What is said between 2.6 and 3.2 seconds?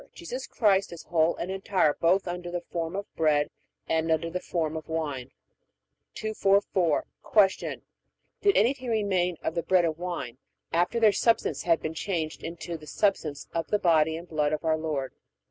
form of